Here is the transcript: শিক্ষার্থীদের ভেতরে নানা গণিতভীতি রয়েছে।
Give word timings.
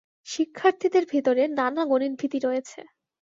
শিক্ষার্থীদের 0.27 1.03
ভেতরে 1.11 1.43
নানা 1.59 1.83
গণিতভীতি 1.91 2.39
রয়েছে। 2.39 2.79